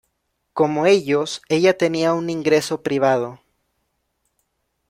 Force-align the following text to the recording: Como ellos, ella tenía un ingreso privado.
Como 0.53 0.87
ellos, 0.87 1.43
ella 1.47 1.77
tenía 1.77 2.13
un 2.15 2.31
ingreso 2.31 2.81
privado. 2.81 3.39